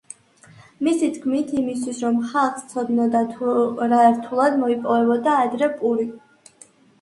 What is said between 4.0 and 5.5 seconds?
რთულად მოიპოვებოდა